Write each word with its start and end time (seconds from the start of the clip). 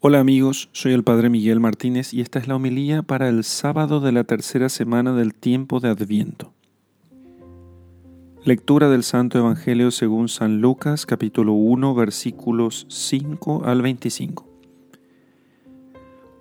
Hola 0.00 0.20
amigos, 0.20 0.68
soy 0.70 0.92
el 0.92 1.02
Padre 1.02 1.28
Miguel 1.28 1.58
Martínez 1.58 2.14
y 2.14 2.20
esta 2.20 2.38
es 2.38 2.46
la 2.46 2.54
homilía 2.54 3.02
para 3.02 3.28
el 3.28 3.42
sábado 3.42 3.98
de 3.98 4.12
la 4.12 4.22
tercera 4.22 4.68
semana 4.68 5.12
del 5.12 5.34
tiempo 5.34 5.80
de 5.80 5.88
Adviento. 5.88 6.52
Lectura 8.44 8.88
del 8.88 9.02
Santo 9.02 9.38
Evangelio 9.38 9.90
según 9.90 10.28
San 10.28 10.60
Lucas 10.60 11.04
capítulo 11.04 11.54
1 11.54 11.96
versículos 11.96 12.86
5 12.88 13.64
al 13.64 13.82
25. 13.82 14.46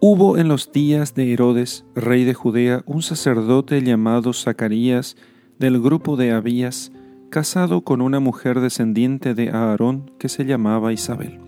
Hubo 0.01 0.37
en 0.37 0.49
los 0.49 0.71
días 0.71 1.15
de 1.15 1.33
Herodes, 1.33 1.83
rey 1.95 2.25
de 2.25 2.35
Judea, 2.35 2.83
un 2.85 3.01
sacerdote 3.01 3.81
llamado 3.81 4.33
Zacarías 4.33 5.17
del 5.57 5.81
grupo 5.81 6.15
de 6.15 6.31
Abías, 6.31 6.91
casado 7.31 7.81
con 7.81 8.01
una 8.01 8.19
mujer 8.19 8.59
descendiente 8.59 9.33
de 9.33 9.49
Aarón 9.49 10.11
que 10.19 10.29
se 10.29 10.45
llamaba 10.45 10.93
Isabel. 10.93 11.46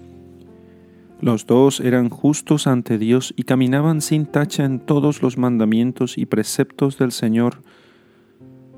Los 1.22 1.46
dos 1.46 1.82
eran 1.82 2.10
justos 2.10 2.66
ante 2.66 2.98
Dios 2.98 3.34
y 3.36 3.44
caminaban 3.44 4.00
sin 4.02 4.26
tacha 4.26 4.64
en 4.64 4.80
todos 4.80 5.22
los 5.22 5.38
mandamientos 5.38 6.18
y 6.18 6.26
preceptos 6.26 6.98
del 6.98 7.12
Señor. 7.12 7.62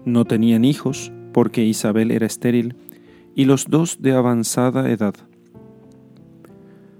No 0.06 0.26
tenían 0.26 0.66
hijos, 0.66 1.12
porque 1.34 1.64
Isabel 1.64 2.10
era 2.10 2.26
estéril, 2.26 2.76
y 3.36 3.46
los 3.46 3.68
dos 3.70 4.02
de 4.02 4.14
avanzada 4.14 4.90
edad. 4.90 5.14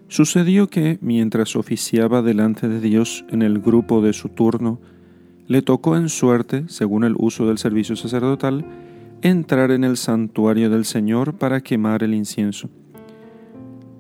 Sucedió 0.08 0.68
que, 0.68 1.00
mientras 1.02 1.56
oficiaba 1.56 2.22
delante 2.22 2.68
de 2.68 2.80
Dios 2.80 3.26
en 3.30 3.42
el 3.42 3.60
grupo 3.60 4.02
de 4.02 4.14
su 4.14 4.30
turno, 4.30 4.80
le 5.48 5.62
tocó 5.62 5.98
en 5.98 6.10
suerte, 6.10 6.66
según 6.68 7.04
el 7.04 7.16
uso 7.18 7.48
del 7.48 7.58
servicio 7.58 7.96
sacerdotal, 7.96 8.64
entrar 9.22 9.72
en 9.72 9.84
el 9.84 9.98
santuario 9.98 10.70
del 10.70 10.86
Señor 10.86 11.34
para 11.38 11.62
quemar 11.62 12.04
el 12.04 12.14
incienso. 12.14 12.70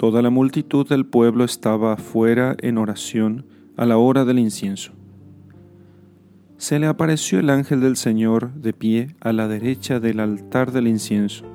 Toda 0.02 0.24
la 0.24 0.32
multitud 0.32 0.90
del 0.90 1.06
pueblo 1.06 1.44
estaba 1.44 1.94
afuera 1.94 2.56
en 2.62 2.80
oración 2.80 3.46
a 3.78 3.86
la 3.86 4.00
hora 4.00 4.26
del 4.26 4.40
incienso. 4.40 4.94
Se 6.58 6.80
le 6.80 6.88
apareció 6.88 7.38
el 7.38 7.52
ángel 7.52 7.82
del 7.82 7.96
Señor 7.96 8.52
de 8.56 8.74
pie 8.74 9.16
a 9.20 9.32
la 9.32 9.48
derecha 9.48 10.00
del 10.00 10.20
altar 10.20 10.72
del 10.72 10.88
incienso. 10.88 11.46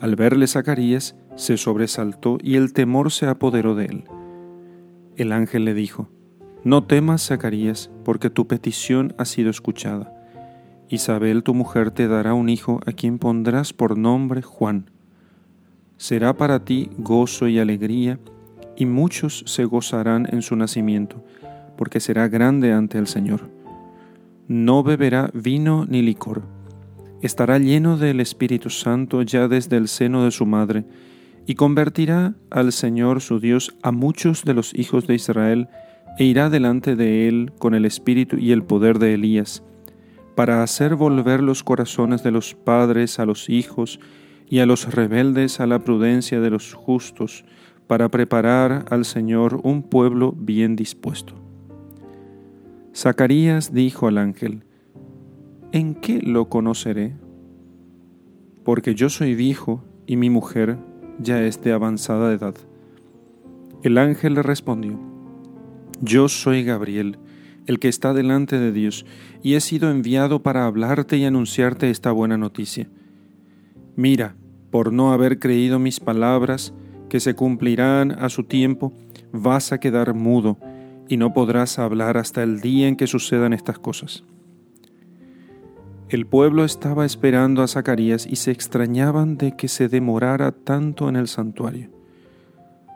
Al 0.00 0.16
verle 0.16 0.48
Zacarías, 0.48 1.14
se 1.36 1.56
sobresaltó 1.58 2.38
y 2.42 2.56
el 2.56 2.72
temor 2.72 3.12
se 3.12 3.26
apoderó 3.26 3.76
de 3.76 3.84
él. 3.84 4.04
El 5.14 5.30
ángel 5.30 5.64
le 5.64 5.74
dijo, 5.74 6.08
No 6.64 6.82
temas, 6.82 7.24
Zacarías, 7.24 7.88
porque 8.04 8.30
tu 8.30 8.48
petición 8.48 9.14
ha 9.16 9.24
sido 9.24 9.50
escuchada. 9.50 10.12
Isabel, 10.88 11.44
tu 11.44 11.54
mujer, 11.54 11.92
te 11.92 12.08
dará 12.08 12.34
un 12.34 12.48
hijo 12.48 12.80
a 12.84 12.90
quien 12.90 13.20
pondrás 13.20 13.72
por 13.72 13.96
nombre 13.96 14.42
Juan 14.42 14.90
será 15.98 16.36
para 16.36 16.64
ti 16.64 16.88
gozo 16.96 17.48
y 17.48 17.58
alegría, 17.58 18.18
y 18.76 18.86
muchos 18.86 19.42
se 19.46 19.64
gozarán 19.64 20.26
en 20.30 20.40
su 20.40 20.56
nacimiento, 20.56 21.22
porque 21.76 22.00
será 22.00 22.28
grande 22.28 22.72
ante 22.72 22.96
el 22.96 23.08
Señor. 23.08 23.50
No 24.46 24.82
beberá 24.82 25.30
vino 25.34 25.84
ni 25.86 26.00
licor. 26.00 26.42
Estará 27.20 27.58
lleno 27.58 27.98
del 27.98 28.20
Espíritu 28.20 28.70
Santo 28.70 29.22
ya 29.22 29.48
desde 29.48 29.76
el 29.76 29.88
seno 29.88 30.24
de 30.24 30.30
su 30.30 30.46
madre, 30.46 30.84
y 31.46 31.54
convertirá 31.54 32.34
al 32.50 32.72
Señor 32.72 33.20
su 33.20 33.40
Dios 33.40 33.74
a 33.82 33.90
muchos 33.90 34.44
de 34.44 34.54
los 34.54 34.74
hijos 34.78 35.06
de 35.06 35.16
Israel, 35.16 35.68
e 36.18 36.24
irá 36.24 36.48
delante 36.50 36.94
de 36.94 37.28
él 37.28 37.52
con 37.58 37.74
el 37.74 37.84
espíritu 37.84 38.36
y 38.38 38.52
el 38.52 38.62
poder 38.62 38.98
de 38.98 39.14
Elías, 39.14 39.62
para 40.36 40.62
hacer 40.62 40.94
volver 40.94 41.42
los 41.42 41.64
corazones 41.64 42.22
de 42.22 42.30
los 42.30 42.54
padres 42.54 43.18
a 43.18 43.26
los 43.26 43.48
hijos, 43.48 43.98
y 44.50 44.60
a 44.60 44.66
los 44.66 44.92
rebeldes 44.94 45.60
a 45.60 45.66
la 45.66 45.80
prudencia 45.80 46.40
de 46.40 46.50
los 46.50 46.74
justos, 46.74 47.44
para 47.86 48.10
preparar 48.10 48.84
al 48.90 49.04
Señor 49.04 49.60
un 49.64 49.82
pueblo 49.82 50.34
bien 50.36 50.76
dispuesto. 50.76 51.34
Zacarías 52.94 53.72
dijo 53.72 54.08
al 54.08 54.18
ángel, 54.18 54.64
¿En 55.72 55.94
qué 55.94 56.20
lo 56.20 56.48
conoceré? 56.48 57.14
Porque 58.64 58.94
yo 58.94 59.08
soy 59.08 59.34
viejo 59.34 59.84
y 60.06 60.16
mi 60.16 60.30
mujer 60.30 60.78
ya 61.18 61.42
es 61.42 61.62
de 61.62 61.72
avanzada 61.72 62.32
edad. 62.32 62.54
El 63.82 63.98
ángel 63.98 64.34
le 64.34 64.42
respondió, 64.42 64.98
Yo 66.00 66.28
soy 66.28 66.64
Gabriel, 66.64 67.18
el 67.66 67.78
que 67.78 67.88
está 67.88 68.12
delante 68.12 68.58
de 68.58 68.72
Dios, 68.72 69.06
y 69.42 69.54
he 69.54 69.60
sido 69.60 69.90
enviado 69.90 70.42
para 70.42 70.66
hablarte 70.66 71.16
y 71.16 71.24
anunciarte 71.24 71.90
esta 71.90 72.12
buena 72.12 72.36
noticia. 72.36 72.88
Mira, 73.98 74.36
por 74.70 74.92
no 74.92 75.12
haber 75.12 75.40
creído 75.40 75.80
mis 75.80 75.98
palabras, 75.98 76.72
que 77.08 77.18
se 77.18 77.34
cumplirán 77.34 78.12
a 78.12 78.28
su 78.28 78.44
tiempo, 78.44 78.92
vas 79.32 79.72
a 79.72 79.80
quedar 79.80 80.14
mudo 80.14 80.56
y 81.08 81.16
no 81.16 81.32
podrás 81.32 81.80
hablar 81.80 82.16
hasta 82.16 82.44
el 82.44 82.60
día 82.60 82.86
en 82.86 82.94
que 82.94 83.08
sucedan 83.08 83.52
estas 83.52 83.80
cosas. 83.80 84.22
El 86.10 86.28
pueblo 86.28 86.64
estaba 86.64 87.04
esperando 87.04 87.60
a 87.60 87.66
Zacarías 87.66 88.24
y 88.24 88.36
se 88.36 88.52
extrañaban 88.52 89.36
de 89.36 89.56
que 89.56 89.66
se 89.66 89.88
demorara 89.88 90.52
tanto 90.52 91.08
en 91.08 91.16
el 91.16 91.26
santuario. 91.26 91.90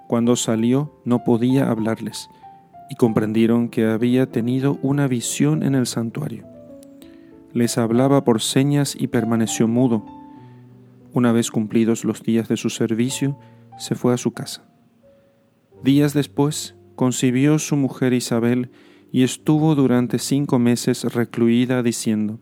Cuando 0.06 0.36
salió 0.36 1.00
no 1.04 1.24
podía 1.24 1.68
hablarles 1.68 2.30
y 2.88 2.94
comprendieron 2.94 3.70
que 3.70 3.86
había 3.86 4.30
tenido 4.30 4.78
una 4.82 5.08
visión 5.08 5.64
en 5.64 5.74
el 5.74 5.88
santuario. 5.88 6.46
Les 7.52 7.76
hablaba 7.76 8.22
por 8.22 8.40
señas 8.40 8.94
y 8.96 9.08
permaneció 9.08 9.66
mudo 9.66 10.21
una 11.12 11.32
vez 11.32 11.50
cumplidos 11.50 12.04
los 12.04 12.22
días 12.22 12.48
de 12.48 12.56
su 12.56 12.70
servicio, 12.70 13.38
se 13.78 13.94
fue 13.94 14.14
a 14.14 14.18
su 14.18 14.32
casa. 14.32 14.64
Días 15.82 16.14
después, 16.14 16.74
concibió 16.94 17.58
su 17.58 17.76
mujer 17.76 18.12
Isabel 18.12 18.70
y 19.10 19.24
estuvo 19.24 19.74
durante 19.74 20.18
cinco 20.18 20.58
meses 20.58 21.04
recluida 21.12 21.82
diciendo, 21.82 22.38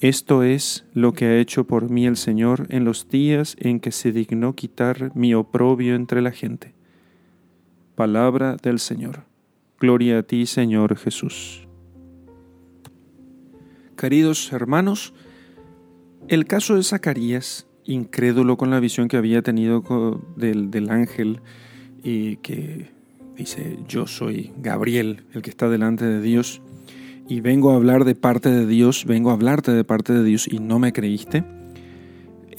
Esto 0.00 0.42
es 0.42 0.86
lo 0.92 1.12
que 1.12 1.26
ha 1.26 1.38
hecho 1.38 1.66
por 1.66 1.90
mí 1.90 2.06
el 2.06 2.16
Señor 2.16 2.66
en 2.70 2.84
los 2.84 3.08
días 3.08 3.56
en 3.58 3.78
que 3.78 3.92
se 3.92 4.10
dignó 4.10 4.54
quitar 4.54 5.14
mi 5.14 5.34
oprobio 5.34 5.94
entre 5.94 6.22
la 6.22 6.32
gente. 6.32 6.74
Palabra 7.94 8.56
del 8.60 8.78
Señor. 8.78 9.24
Gloria 9.78 10.18
a 10.18 10.22
ti, 10.24 10.46
Señor 10.46 10.96
Jesús. 10.96 11.68
Queridos 13.96 14.52
hermanos, 14.52 15.14
el 16.28 16.46
caso 16.46 16.76
de 16.76 16.82
Zacarías 16.82 17.67
incrédulo 17.88 18.58
con 18.58 18.70
la 18.70 18.80
visión 18.80 19.08
que 19.08 19.16
había 19.16 19.42
tenido 19.42 19.82
del, 20.36 20.90
ángel 20.90 21.40
y 22.04 22.36
que 22.36 22.90
dice, 23.36 23.78
yo 23.88 24.06
soy 24.06 24.52
Gabriel, 24.58 25.24
el 25.32 25.42
que 25.42 25.50
está 25.50 25.68
delante 25.68 26.04
de 26.04 26.20
Dios, 26.20 26.60
y 27.28 27.40
vengo 27.40 27.72
a 27.72 27.76
hablar 27.76 28.04
de 28.04 28.14
parte 28.14 28.50
de 28.50 28.66
Dios, 28.66 29.06
vengo 29.06 29.30
a 29.30 29.32
hablarte 29.32 29.72
de 29.72 29.84
parte 29.84 30.12
de 30.12 30.22
Dios 30.22 30.46
y 30.48 30.58
no 30.58 30.78
me 30.78 30.92
creíste. 30.92 31.44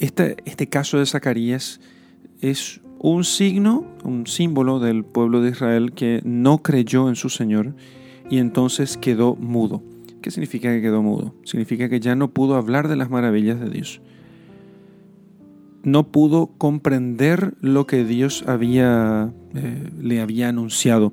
Este, 0.00 0.36
este 0.46 0.68
caso 0.68 0.98
de 0.98 1.06
Zacarías 1.06 1.80
es 2.40 2.80
un 2.98 3.24
signo, 3.24 3.86
un 4.02 4.26
símbolo 4.26 4.80
del 4.80 5.04
pueblo 5.04 5.42
de 5.42 5.50
Israel 5.50 5.92
que 5.92 6.20
no 6.24 6.58
creyó 6.58 7.08
en 7.08 7.16
su 7.16 7.30
Señor 7.30 7.74
y 8.28 8.38
entonces 8.38 8.96
quedó 8.96 9.36
mudo. 9.36 9.82
¿Qué 10.22 10.30
significa 10.30 10.72
que 10.72 10.82
quedó 10.82 11.02
mudo? 11.02 11.34
Significa 11.44 11.88
que 11.88 12.00
ya 12.00 12.16
no 12.16 12.30
pudo 12.30 12.56
hablar 12.56 12.88
de 12.88 12.96
las 12.96 13.10
maravillas 13.10 13.60
de 13.60 13.70
Dios 13.70 14.00
no 15.82 16.08
pudo 16.08 16.48
comprender 16.58 17.54
lo 17.60 17.86
que 17.86 18.04
Dios 18.04 18.44
había, 18.46 19.32
eh, 19.54 19.90
le 20.00 20.20
había 20.20 20.48
anunciado. 20.48 21.12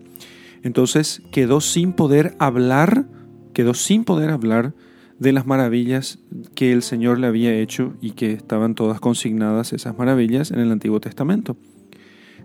Entonces 0.63 1.22
quedó 1.31 1.61
sin 1.61 1.94
poder 1.94 2.35
hablar, 2.39 3.05
quedó 3.53 3.73
sin 3.73 4.03
poder 4.03 4.29
hablar 4.29 4.73
de 5.19 5.31
las 5.31 5.47
maravillas 5.47 6.19
que 6.55 6.72
el 6.72 6.83
Señor 6.83 7.19
le 7.19 7.28
había 7.28 7.53
hecho 7.53 7.94
y 8.01 8.11
que 8.11 8.33
estaban 8.33 8.75
todas 8.75 9.00
consignadas 9.00 9.73
esas 9.73 9.97
maravillas 9.97 10.51
en 10.51 10.59
el 10.59 10.72
Antiguo 10.72 10.99
Testamento. 10.99 11.57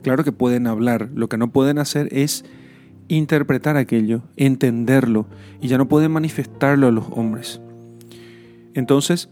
Claro 0.03 0.25
que 0.25 0.33
pueden 0.33 0.66
hablar, 0.66 1.10
lo 1.15 1.28
que 1.28 1.37
no 1.37 1.53
pueden 1.53 1.78
hacer 1.78 2.09
es 2.12 2.44
interpretar 3.09 3.77
aquello, 3.77 4.22
entenderlo, 4.36 5.27
y 5.60 5.69
ya 5.69 5.78
no 5.78 5.89
pueden 5.89 6.13
manifestarlo 6.13 6.86
a 6.86 6.91
los 6.92 7.04
hombres. 7.10 7.60
Entonces, 8.74 9.28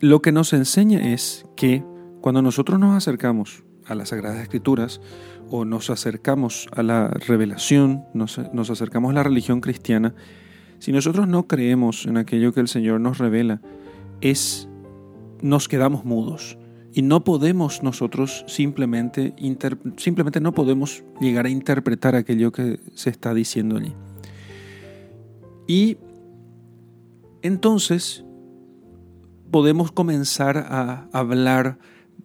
lo 0.00 0.22
que 0.22 0.32
nos 0.32 0.52
enseña 0.52 1.12
es 1.12 1.46
que 1.56 1.84
cuando 2.20 2.42
nosotros 2.42 2.78
nos 2.78 2.96
acercamos 2.96 3.64
a 3.86 3.94
las 3.94 4.10
Sagradas 4.10 4.40
Escrituras 4.40 5.00
o 5.50 5.64
nos 5.64 5.90
acercamos 5.90 6.68
a 6.72 6.82
la 6.82 7.08
revelación, 7.08 8.04
nos, 8.14 8.38
acercamos 8.38 9.10
a 9.10 9.14
la 9.14 9.22
religión 9.22 9.60
cristiana, 9.60 10.14
si 10.78 10.92
nosotros 10.92 11.26
no 11.26 11.48
creemos 11.48 12.06
en 12.06 12.16
aquello 12.16 12.52
que 12.52 12.60
el 12.60 12.68
Señor 12.68 13.00
nos 13.00 13.18
revela, 13.18 13.60
es 14.20 14.68
nos 15.40 15.68
quedamos 15.68 16.04
mudos 16.04 16.58
y 16.92 17.02
no 17.02 17.24
podemos 17.24 17.82
nosotros 17.82 18.44
simplemente 18.46 19.34
simplemente 19.96 20.40
no 20.40 20.52
podemos 20.52 21.04
llegar 21.20 21.46
a 21.46 21.50
interpretar 21.50 22.14
aquello 22.14 22.52
que 22.52 22.80
se 22.94 23.10
está 23.10 23.34
diciendo 23.34 23.76
allí. 23.76 23.94
Y 25.66 25.98
entonces 27.42 28.24
podemos 29.50 29.92
comenzar 29.92 30.58
a 30.58 31.08
hablar 31.12 31.78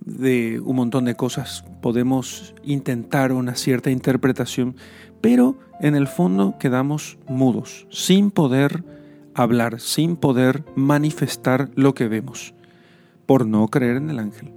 de 0.05 0.59
un 0.59 0.75
montón 0.75 1.05
de 1.05 1.15
cosas, 1.15 1.63
podemos 1.81 2.53
intentar 2.63 3.31
una 3.31 3.55
cierta 3.55 3.91
interpretación, 3.91 4.75
pero 5.21 5.57
en 5.79 5.95
el 5.95 6.07
fondo 6.07 6.57
quedamos 6.59 7.17
mudos, 7.27 7.87
sin 7.89 8.31
poder 8.31 8.83
hablar, 9.33 9.79
sin 9.79 10.15
poder 10.15 10.63
manifestar 10.75 11.69
lo 11.75 11.93
que 11.93 12.07
vemos, 12.07 12.53
por 13.25 13.45
no 13.45 13.67
creer 13.67 13.97
en 13.97 14.09
el 14.09 14.19
ángel, 14.19 14.51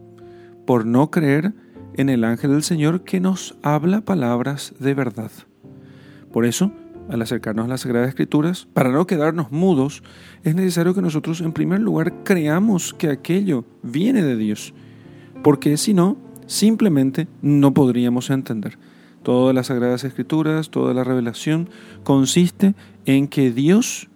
por 0.67 0.87
no 0.87 1.11
creer 1.11 1.55
en 1.95 2.09
el 2.09 2.25
ángel 2.25 2.51
del 2.51 2.63
Señor 2.63 3.05
que 3.05 3.21
nos 3.21 3.57
habla 3.63 4.01
palabras 4.01 4.75
de 4.79 4.95
verdad. 4.95 5.31
Por 6.33 6.45
eso, 6.45 6.73
al 7.09 7.23
acercarnos 7.23 7.67
a 7.67 7.69
las 7.69 7.83
Sagradas 7.83 8.09
Escrituras, 8.09 8.67
para 8.73 8.91
no 8.91 9.07
quedarnos 9.07 9.53
mudos, 9.53 10.03
es 10.43 10.55
necesario 10.55 10.95
que 10.95 11.03
nosotros 11.03 11.41
en 11.41 11.53
primer 11.53 11.81
lugar 11.81 12.25
creamos 12.25 12.95
que 12.95 13.11
aquello 13.11 13.65
viene 13.83 14.23
de 14.23 14.37
Dios, 14.37 14.75
porque 15.43 15.77
si 15.77 15.95
no, 15.95 16.17
simplemente 16.47 17.29
no 17.43 17.75
podríamos 17.75 18.31
entender. 18.31 18.79
Todas 19.23 19.55
las 19.55 19.67
Sagradas 19.67 20.05
Escrituras, 20.05 20.71
toda 20.71 20.95
la 20.95 21.05
revelación 21.05 21.69
consiste 22.05 22.75
en 23.07 23.29
que 23.29 23.51
Dios 23.51 24.09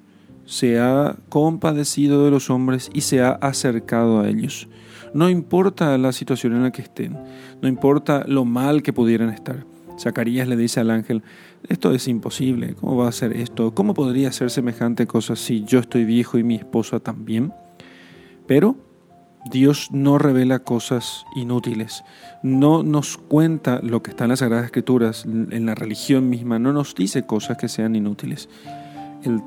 se 0.45 0.81
ha 0.81 1.17
compadecido 1.29 2.25
de 2.25 2.31
los 2.31 2.51
hombres 2.51 2.91
y 2.93 3.03
se 3.03 3.21
ha 3.23 3.31
acercado 3.31 4.21
a 4.21 4.29
ellos. 4.29 4.69
No 5.15 5.29
importa 5.29 5.97
la 5.99 6.13
situación 6.13 6.55
en 6.55 6.63
la 6.63 6.71
que 6.71 6.83
estén, 6.83 7.17
no 7.61 7.69
importa 7.69 8.25
lo 8.27 8.45
mal 8.45 8.83
que 8.83 8.93
pudieran 8.93 9.31
estar. 9.31 9.65
Zacarías 10.01 10.49
le 10.49 10.57
dice 10.57 10.81
al 10.81 10.91
ángel, 10.91 11.23
esto 11.69 11.93
es 11.93 12.09
imposible, 12.09 12.75
¿cómo 12.75 12.97
va 12.97 13.09
a 13.09 13.13
ser 13.13 13.33
esto? 13.33 13.75
¿Cómo 13.75 13.95
podría 13.95 14.33
ser 14.33 14.51
semejante 14.51 15.07
cosa 15.07 15.37
si 15.37 15.65
yo 15.65 15.79
estoy 15.79 16.05
viejo 16.05 16.39
y 16.39 16.43
mi 16.43 16.57
esposa 16.57 17.01
también? 17.01 17.53
Pero 18.47 18.77
Dios 19.51 19.89
no 19.93 20.19
revela 20.19 20.61
cosas 20.61 21.25
inútiles, 21.37 22.03
no 22.43 22.83
nos 22.83 23.17
cuenta 23.19 23.81
lo 23.83 24.03
que 24.03 24.11
está 24.11 24.25
en 24.25 24.31
las 24.31 24.41
Sagradas 24.41 24.67
Escrituras, 24.67 25.25
en 25.25 25.67
la 25.67 25.75
religión 25.75 26.29
misma, 26.29 26.59
no 26.59 26.73
nos 26.73 26.95
dice 26.95 27.27
cosas 27.27 27.57
que 27.59 27.69
sean 27.69 27.95
inútiles. 27.95 28.49
El 29.23 29.43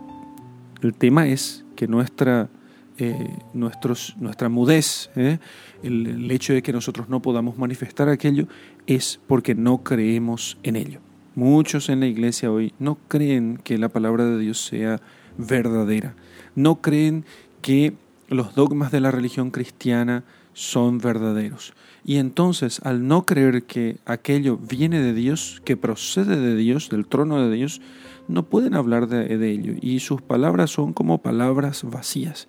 el 0.83 0.93
tema 0.93 1.27
es 1.27 1.63
que 1.75 1.87
nuestra, 1.87 2.49
eh, 2.97 3.37
nuestros, 3.53 4.15
nuestra 4.19 4.49
mudez, 4.49 5.09
eh, 5.15 5.39
el, 5.83 6.29
hecho 6.31 6.53
de 6.53 6.61
que 6.61 6.73
nosotros 6.73 7.09
no 7.09 7.21
podamos 7.21 7.57
manifestar 7.57 8.09
aquello, 8.09 8.47
es 8.87 9.19
porque 9.27 9.55
no 9.55 9.83
creemos 9.83 10.57
en 10.63 10.75
ello. 10.75 10.99
Muchos 11.35 11.89
en 11.89 11.99
la 11.99 12.07
iglesia 12.07 12.51
hoy 12.51 12.73
no 12.79 12.97
creen 13.07 13.59
que 13.63 13.77
la 13.77 13.89
palabra 13.89 14.25
de 14.25 14.37
Dios 14.37 14.63
sea 14.63 15.01
verdadera, 15.37 16.15
no 16.55 16.81
creen 16.81 17.25
que 17.61 17.93
los 18.27 18.53
dogmas 18.55 18.91
de 18.91 19.01
la 19.01 19.11
religión 19.11 19.51
cristiana 19.51 20.23
son 20.53 20.99
verdaderos. 20.99 21.73
Y 22.05 22.17
entonces, 22.17 22.81
al 22.83 23.07
no 23.07 23.25
creer 23.25 23.63
que 23.63 23.97
aquello 24.05 24.57
viene 24.57 24.99
de 24.99 25.13
Dios, 25.13 25.61
que 25.65 25.77
procede 25.77 26.35
de 26.35 26.55
Dios, 26.55 26.89
del 26.89 27.07
trono 27.07 27.41
de 27.41 27.55
Dios, 27.55 27.81
no 28.27 28.43
pueden 28.43 28.75
hablar 28.75 29.07
de, 29.07 29.51
ello 29.51 29.73
y 29.81 29.99
sus 29.99 30.21
palabras 30.21 30.71
son 30.71 30.93
como 30.93 31.21
palabras 31.21 31.83
vacías, 31.83 32.47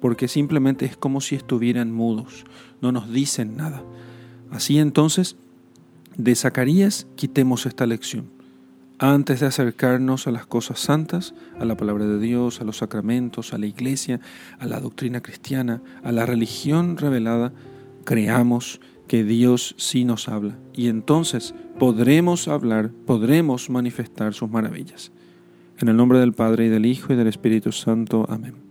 porque 0.00 0.28
simplemente 0.28 0.84
es 0.84 0.96
como 0.96 1.20
si 1.20 1.34
estuvieran 1.34 1.92
mudos, 1.92 2.44
no 2.80 2.92
nos 2.92 3.10
dicen 3.10 3.56
nada. 3.56 3.82
Así 4.50 4.78
entonces, 4.78 5.36
de 6.16 6.34
Zacarías 6.34 7.06
quitemos 7.16 7.66
esta 7.66 7.86
lección. 7.86 8.36
Antes 8.98 9.40
de 9.40 9.46
acercarnos 9.46 10.26
a 10.26 10.30
las 10.30 10.46
cosas 10.46 10.80
santas, 10.80 11.34
a 11.60 11.66
la 11.66 11.76
palabra 11.76 12.06
de 12.06 12.18
Dios, 12.18 12.60
a 12.60 12.64
los 12.64 12.78
sacramentos, 12.78 13.52
a 13.52 13.58
la 13.58 13.66
iglesia, 13.66 14.20
a 14.58 14.66
la 14.66 14.80
doctrina 14.80 15.20
cristiana, 15.20 15.82
a 16.02 16.12
la 16.12 16.24
religión 16.24 16.96
revelada, 16.96 17.52
creamos 18.04 18.80
que 19.06 19.22
Dios 19.22 19.74
sí 19.76 20.04
nos 20.04 20.28
habla 20.28 20.56
y 20.72 20.88
entonces 20.88 21.54
podremos 21.78 22.48
hablar, 22.48 22.90
podremos 23.06 23.68
manifestar 23.68 24.32
sus 24.32 24.50
maravillas. 24.50 25.12
En 25.78 25.88
el 25.88 25.96
nombre 25.96 26.18
del 26.18 26.32
Padre 26.32 26.66
y 26.66 26.68
del 26.70 26.86
Hijo 26.86 27.12
y 27.12 27.16
del 27.16 27.28
Espíritu 27.28 27.72
Santo. 27.72 28.24
Amén. 28.30 28.65